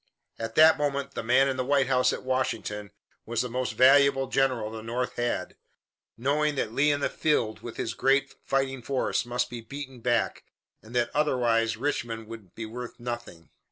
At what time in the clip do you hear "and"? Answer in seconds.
10.81-10.95